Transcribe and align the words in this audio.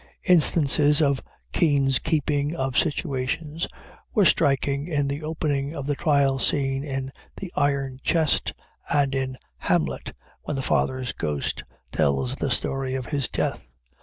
Instances 0.23 0.99
of 0.99 1.21
Kean's 1.53 1.99
keeping 1.99 2.55
of 2.55 2.75
situations 2.75 3.67
were 4.15 4.25
striking 4.25 4.87
in 4.87 5.07
the 5.07 5.21
opening 5.21 5.75
of 5.75 5.85
the 5.85 5.93
trial 5.93 6.39
scene 6.39 6.83
in 6.83 7.11
The 7.35 7.53
Iron 7.55 7.99
Chest, 8.03 8.51
and 8.89 9.13
in 9.13 9.37
Hamlet, 9.57 10.13
when 10.41 10.55
the 10.55 10.63
father's 10.63 11.13
ghost 11.13 11.63
tells 11.91 12.37
the 12.37 12.49
story 12.49 12.95
of 12.95 13.05
his 13.05 13.29
death. 13.29 13.67